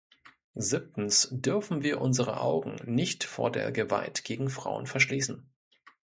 [0.55, 5.47] Siebtens dürfen wir unsere Augen nicht vor der Gewalt gegen Frauen verschließen.